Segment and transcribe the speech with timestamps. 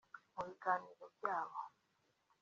[0.33, 1.59] mu biganiro byabo